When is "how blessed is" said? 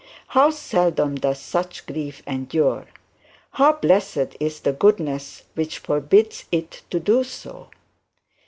3.51-4.61